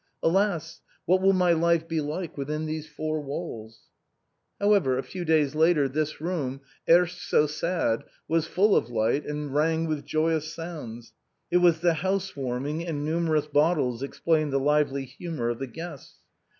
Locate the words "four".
2.89-3.21